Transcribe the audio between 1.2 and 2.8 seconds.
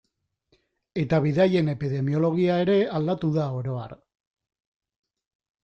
bidaien epidemiologia ere